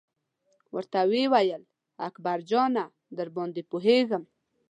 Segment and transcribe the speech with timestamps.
[0.75, 1.63] ورته یې وویل:
[2.07, 2.85] اکبر جانه
[3.17, 4.23] درباندې پوهېږم.